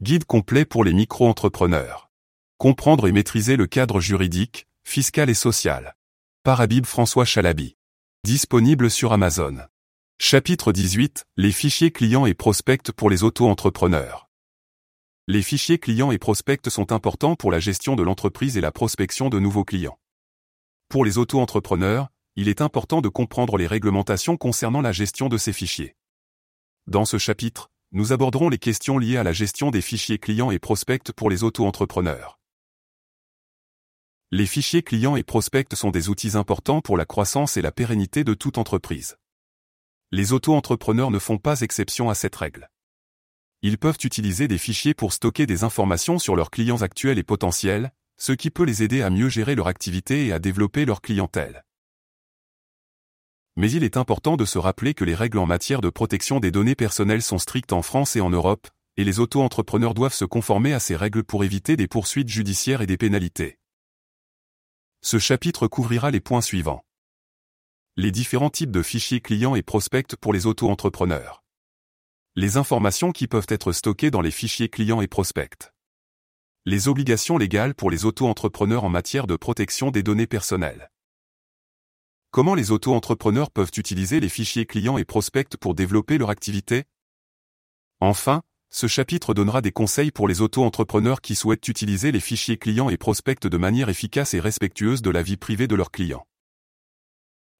[0.00, 2.08] Guide complet pour les micro-entrepreneurs.
[2.56, 5.96] Comprendre et maîtriser le cadre juridique, fiscal et social.
[6.44, 7.76] Par Habib François Chalabi.
[8.22, 9.58] Disponible sur Amazon.
[10.20, 11.26] Chapitre 18.
[11.36, 14.30] Les fichiers clients et prospects pour les auto-entrepreneurs.
[15.26, 19.28] Les fichiers clients et prospects sont importants pour la gestion de l'entreprise et la prospection
[19.28, 19.98] de nouveaux clients.
[20.88, 22.06] Pour les auto-entrepreneurs,
[22.36, 25.96] il est important de comprendre les réglementations concernant la gestion de ces fichiers.
[26.86, 30.58] Dans ce chapitre, nous aborderons les questions liées à la gestion des fichiers clients et
[30.58, 32.38] prospects pour les auto-entrepreneurs.
[34.30, 38.24] Les fichiers clients et prospects sont des outils importants pour la croissance et la pérennité
[38.24, 39.16] de toute entreprise.
[40.12, 42.68] Les auto-entrepreneurs ne font pas exception à cette règle.
[43.62, 47.92] Ils peuvent utiliser des fichiers pour stocker des informations sur leurs clients actuels et potentiels,
[48.18, 51.64] ce qui peut les aider à mieux gérer leur activité et à développer leur clientèle.
[53.58, 56.52] Mais il est important de se rappeler que les règles en matière de protection des
[56.52, 60.72] données personnelles sont strictes en France et en Europe, et les auto-entrepreneurs doivent se conformer
[60.72, 63.58] à ces règles pour éviter des poursuites judiciaires et des pénalités.
[65.02, 66.84] Ce chapitre couvrira les points suivants.
[67.96, 71.42] Les différents types de fichiers clients et prospects pour les auto-entrepreneurs.
[72.36, 75.72] Les informations qui peuvent être stockées dans les fichiers clients et prospects
[76.64, 80.90] les obligations légales pour les auto-entrepreneurs en matière de protection des données personnelles.
[82.30, 86.84] Comment les auto-entrepreneurs peuvent utiliser les fichiers clients et prospects pour développer leur activité?
[88.00, 92.90] Enfin, ce chapitre donnera des conseils pour les auto-entrepreneurs qui souhaitent utiliser les fichiers clients
[92.90, 96.26] et prospects de manière efficace et respectueuse de la vie privée de leurs clients.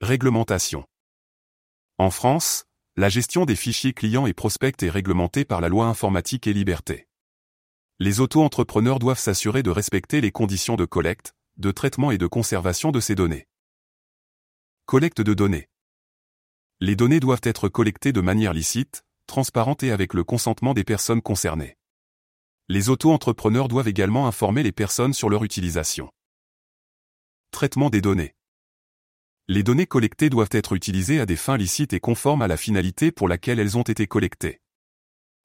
[0.00, 0.84] Réglementation.
[1.98, 2.64] En France,
[2.96, 7.06] la gestion des fichiers clients et prospects est réglementée par la loi informatique et liberté
[8.02, 12.92] les auto-entrepreneurs doivent s'assurer de respecter les conditions de collecte, de traitement et de conservation
[12.92, 13.46] de ces données.
[14.90, 15.68] Collecte de données.
[16.80, 21.22] Les données doivent être collectées de manière licite, transparente et avec le consentement des personnes
[21.22, 21.78] concernées.
[22.68, 26.10] Les auto-entrepreneurs doivent également informer les personnes sur leur utilisation.
[27.52, 28.34] Traitement des données.
[29.46, 33.12] Les données collectées doivent être utilisées à des fins licites et conformes à la finalité
[33.12, 34.60] pour laquelle elles ont été collectées.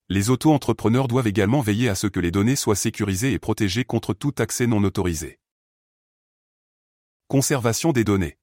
[0.09, 4.15] Les auto-entrepreneurs doivent également veiller à ce que les données soient sécurisées et protégées contre
[4.15, 5.37] tout accès non autorisé.
[7.27, 8.39] Conservation des données.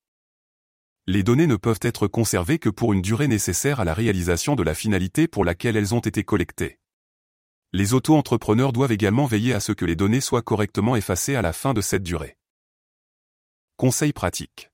[1.08, 4.62] Les données ne peuvent être conservées que pour une durée nécessaire à la réalisation de
[4.62, 6.78] la finalité pour laquelle elles ont été collectées.
[7.72, 11.52] Les auto-entrepreneurs doivent également veiller à ce que les données soient correctement effacées à la
[11.52, 12.36] fin de cette durée.
[13.76, 14.70] Conseil pratique.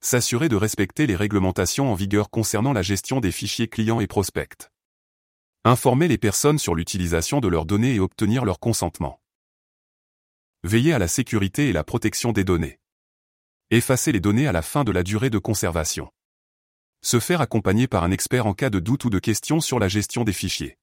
[0.00, 4.70] S'assurer de respecter les réglementations en vigueur concernant la gestion des fichiers clients et prospects.
[5.64, 9.20] Informer les personnes sur l'utilisation de leurs données et obtenir leur consentement.
[10.64, 12.81] Veiller à la sécurité et la protection des données.
[13.74, 16.10] Effacer les données à la fin de la durée de conservation.
[17.00, 19.88] Se faire accompagner par un expert en cas de doute ou de questions sur la
[19.88, 20.76] gestion des fichiers.